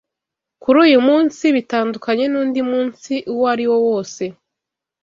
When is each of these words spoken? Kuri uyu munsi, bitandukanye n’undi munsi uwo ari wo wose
Kuri 0.61 0.77
uyu 0.87 0.99
munsi, 1.07 1.43
bitandukanye 1.55 2.25
n’undi 2.31 2.59
munsi 2.71 3.13
uwo 3.31 3.43
ari 3.53 3.65
wo 3.69 3.77
wose 3.87 4.23